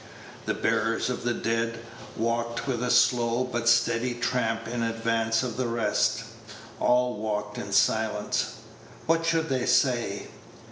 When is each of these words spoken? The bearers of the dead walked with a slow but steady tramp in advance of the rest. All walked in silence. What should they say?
The 0.47 0.55
bearers 0.55 1.11
of 1.11 1.23
the 1.23 1.33
dead 1.35 1.77
walked 2.17 2.65
with 2.67 2.81
a 2.81 2.89
slow 2.89 3.43
but 3.43 3.69
steady 3.69 4.15
tramp 4.15 4.67
in 4.67 4.81
advance 4.81 5.43
of 5.43 5.57
the 5.57 5.67
rest. 5.67 6.23
All 6.79 7.17
walked 7.17 7.59
in 7.59 7.71
silence. 7.71 8.53
What 9.05 9.27
should 9.27 9.47
they 9.49 9.67
say? 9.67 10.29